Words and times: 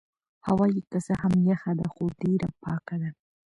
هوا 0.47 0.65
يې 0.75 0.81
که 0.89 0.97
څه 1.05 1.13
هم 1.21 1.33
یخه 1.51 1.71
ده 1.79 1.85
خو 1.93 2.03
ډېره 2.21 2.49
پاکه 2.63 2.95
ده. 3.01 3.09